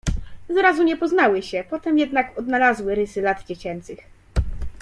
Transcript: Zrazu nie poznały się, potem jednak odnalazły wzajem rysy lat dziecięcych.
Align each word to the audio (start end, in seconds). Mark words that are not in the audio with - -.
Zrazu 0.49 0.83
nie 0.83 0.97
poznały 0.97 1.41
się, 1.43 1.63
potem 1.69 1.99
jednak 1.99 2.37
odnalazły 2.39 2.83
wzajem 2.85 2.95
rysy 2.99 3.21
lat 3.21 3.43
dziecięcych. 3.45 3.99